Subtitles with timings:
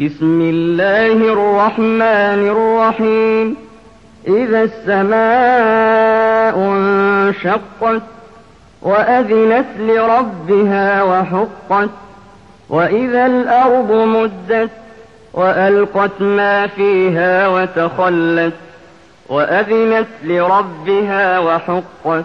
[0.00, 3.56] بسم الله الرحمن الرحيم.
[4.28, 8.02] إذا السماء انشقت
[8.82, 11.90] وأذنت لربها وحقت
[12.68, 14.70] وإذا الأرض مدت
[15.34, 18.54] وألقت ما فيها وتخلت
[19.28, 22.24] وأذنت لربها وحقت.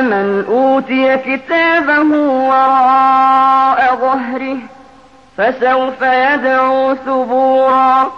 [0.00, 2.16] من أوتي كتابه
[2.48, 4.56] وراء ظهره
[5.38, 8.10] فسوف يدعو ثبورا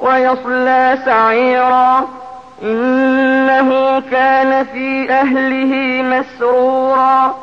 [0.00, 2.08] ويصلى سعيرا.
[2.62, 7.34] إنه كان في أهله مسرورا.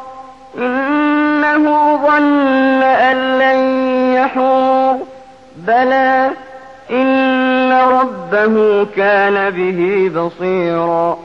[0.57, 3.59] إنه ظن أن لن
[4.15, 4.97] يحور.
[5.55, 6.29] بلى
[6.91, 11.17] إن ربه كان به بصيرا.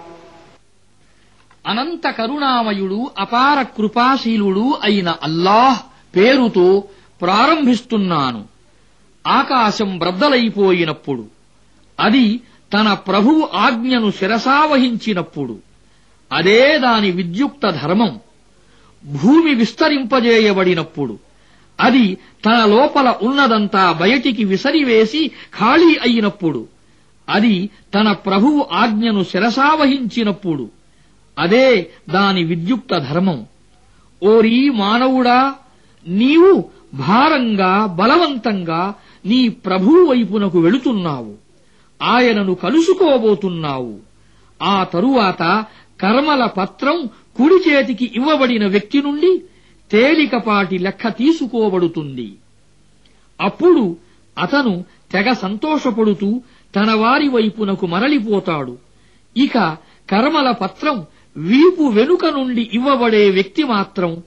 [1.66, 5.78] అనంత కరుణామయుడు అపార కృపాశీలుడు అయిన అల్లాహ్
[6.16, 6.84] పేరుతో
[7.20, 8.44] ప్రారంభిస్తున్నాను.
[9.26, 11.26] ఆకాశం బ్రద్దలైపోయినప్పుడు
[12.00, 12.40] అది
[12.72, 15.58] తన ప్రభువు ఆజ్ఞను శిరసావహించినప్పుడు
[16.32, 18.20] అదే దాని విద్యుక్త ధర్మం
[19.04, 21.18] భూమి విస్తరింపజేయబడినప్పుడు
[21.80, 26.68] అది తన లోపల ఉన్నదంతా బయటికి విసరివేసి ఖాళీ అయినప్పుడు
[27.28, 30.79] అది తన ప్రభువు ఆజ్ఞను శిరసావహించినప్పుడు
[31.40, 33.46] అదే దాని విద్యుక్త ధర్మం.
[34.22, 35.54] ఓరీ మానవుడా
[36.08, 38.94] నీవు భారంగా బలవంతంగా
[39.26, 41.34] నీ ప్రభువు వైపునకు వెళుతున్నావు.
[42.02, 43.98] ఆయనను కలుసుకోబోతున్నావు.
[44.62, 45.64] ఆ తరువాత
[46.00, 49.42] కర్మల పత్రం కుడి చేతికి ఇవ్వబడిన వ్యక్తి నుండి
[49.90, 52.32] తేలికపాటి లెక్క తీసుకోబడుతుంది.
[53.40, 53.96] అప్పుడు
[54.38, 56.40] అతను తెగ సంతోషపడుతూ
[56.76, 58.78] తన వారి వైపునకు మరలిపోతాడు.
[59.36, 59.76] ఇక
[60.10, 61.06] కర్మల పత్రం
[61.36, 64.22] వీపు వెనుక నుండి ఇవ్వబడే వ్యక్తి మాత్రం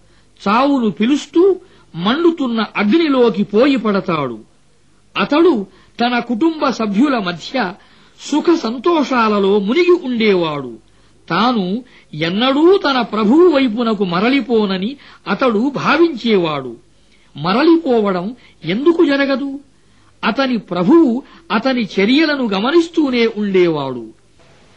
[0.47, 1.55] చావును పిలుస్తూ
[1.95, 4.39] మండుతున్న అగ్నిలోకి పోయి పడతాడు.
[5.17, 5.67] అతడు
[6.01, 7.73] తన కుటుంబ సభ్యుల మధ్య
[8.19, 10.77] సుఖ సంతోషాలలో మునిగి ఉండేవాడు.
[11.29, 11.83] తాను
[12.13, 14.95] ఎన్నడూ తన ప్రభువు వైపునకు మరలిపోనని
[15.27, 16.75] అతడు భావించేవాడు.
[17.37, 18.35] మరలిపోవడం
[18.65, 19.59] ఎందుకు జరగదు?
[20.23, 24.22] అతని ప్రభువు అతని చర్యలను గమనిస్తూనే ఉండేవాడు.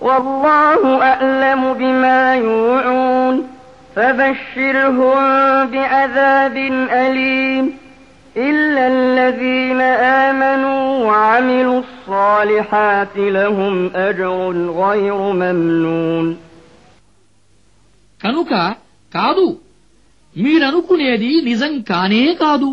[0.00, 3.34] والله أعلم بما يوعون
[3.96, 5.16] فبشرهم
[5.66, 6.56] بعذاب
[7.04, 7.64] أليم
[8.36, 9.80] إلا الذين
[10.26, 14.30] آمنوا وعملوا الصالحات لهم أجر
[14.82, 16.26] غير ممنون
[18.20, 18.52] కనుక
[19.12, 19.46] కాదు
[20.36, 22.70] మీరనుకునేది నిజం కానే కాదు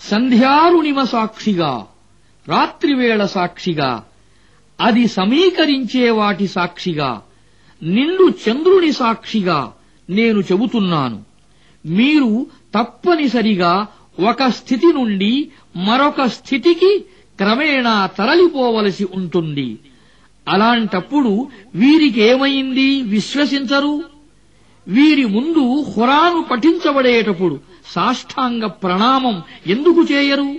[0.00, 1.72] సంధ్యారుణిమ సాక్షిగా
[2.46, 3.90] రాత్రివేళ సాక్షిగా
[4.81, 7.21] అది సమీకరించే వాటి సాక్షిగా
[7.83, 9.73] నిండు చంద్రుని సాక్షిగా
[10.09, 11.23] నేను చెబుతున్నాను.
[11.85, 13.87] మీరు తప్పనిసరిగా
[14.29, 17.05] ఒక స్థితి నుండి మరొక స్థితికి
[17.37, 19.79] క్రమేణా తరలిపోవలసి ఉంటుంది.
[20.47, 24.03] అలాంటప్పుడు వీరికేమైంది విశ్వసించరు?
[24.87, 30.55] వీరి ముందు హురాను పఠించబడేటప్పుడు సాష్టాంగ ప్రణామం ఎందుకు చేయరు?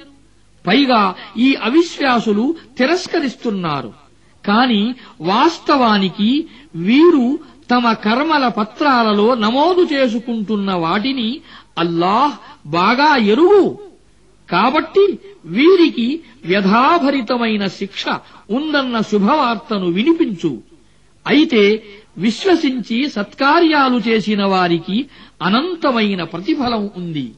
[0.67, 4.08] పైగా ఈ అవిశ్వాసులు తిరస్కరిస్తున్నారు.
[4.49, 4.83] కాని
[5.21, 6.31] వాస్తవానికి
[6.89, 7.27] వీరు
[7.71, 11.29] తమ కర్మల పత్రాలలో నమోదు చేసుకుంటున్న వాటిని
[11.79, 12.35] అల్లాహ్
[12.69, 13.67] బాగా ఎరుగు.
[14.49, 15.05] కాబట్టి
[15.57, 16.09] వీరికి
[16.45, 18.05] వ్యధాభరితమైన శిక్ష
[18.51, 20.53] ఉందన్న శుభవార్తను వినిపించు.
[21.27, 21.63] అయితే
[22.19, 24.99] విశ్వసించి సత్కార్యాలు చేసిన వారికి
[25.43, 27.29] అనంతమైన ప్రతిఫలం ఉంది.